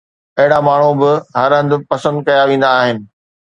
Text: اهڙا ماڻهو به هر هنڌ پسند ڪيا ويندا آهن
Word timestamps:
اهڙا 0.39 0.59
ماڻهو 0.67 0.91
به 1.01 1.11
هر 1.39 1.51
هنڌ 1.59 1.71
پسند 1.89 2.17
ڪيا 2.27 2.43
ويندا 2.49 2.69
آهن 2.81 2.97